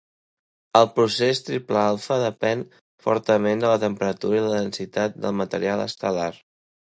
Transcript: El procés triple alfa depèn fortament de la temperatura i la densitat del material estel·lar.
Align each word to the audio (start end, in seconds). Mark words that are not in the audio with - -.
El 0.77 0.85
procés 0.93 1.41
triple 1.49 1.81
alfa 1.81 2.17
depèn 2.23 2.63
fortament 3.07 3.61
de 3.65 3.69
la 3.73 3.77
temperatura 3.85 4.41
i 4.41 4.41
la 4.47 4.55
densitat 4.57 5.23
del 5.27 5.37
material 5.43 5.85
estel·lar. 5.85 6.31